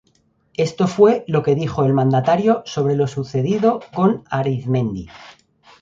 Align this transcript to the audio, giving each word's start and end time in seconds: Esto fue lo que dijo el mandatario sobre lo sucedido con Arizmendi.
Esto 0.57 0.87
fue 0.87 1.23
lo 1.27 1.43
que 1.43 1.53
dijo 1.53 1.85
el 1.85 1.93
mandatario 1.93 2.63
sobre 2.65 2.95
lo 2.95 3.05
sucedido 3.05 3.79
con 3.93 4.23
Arizmendi. 4.31 5.07